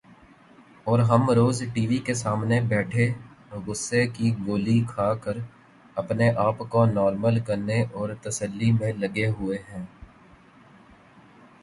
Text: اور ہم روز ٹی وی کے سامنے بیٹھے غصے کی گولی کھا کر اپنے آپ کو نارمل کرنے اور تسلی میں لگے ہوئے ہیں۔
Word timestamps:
اور 0.83 0.99
ہم 1.01 1.29
روز 1.31 1.61
ٹی 1.73 1.85
وی 1.87 1.97
کے 2.05 2.13
سامنے 2.13 2.59
بیٹھے 2.69 3.05
غصے 3.65 4.05
کی 4.07 4.31
گولی 4.47 4.79
کھا 4.87 5.13
کر 5.15 5.37
اپنے 5.95 6.29
آپ 6.37 6.57
کو 6.69 6.85
نارمل 6.87 7.39
کرنے 7.41 7.81
اور 7.93 8.09
تسلی 8.21 8.71
میں 8.71 8.91
لگے 8.93 9.27
ہوئے 9.29 9.57
ہیں۔ 9.69 9.85